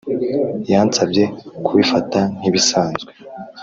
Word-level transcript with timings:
Yansabye 0.71 1.23
kubifata 1.65 2.19
nk’ibisanzwe 2.37 3.11